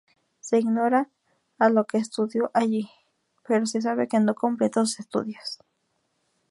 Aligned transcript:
Se 0.39 0.57
ignora 0.57 1.11
lo 1.59 1.85
que 1.85 1.99
estudió 1.99 2.49
allí, 2.55 2.89
pero 3.47 3.67
se 3.67 3.83
sabe 3.83 4.07
que 4.07 4.19
no 4.19 4.33
completó 4.33 4.79
sus 4.87 4.99
estudios. 5.01 5.59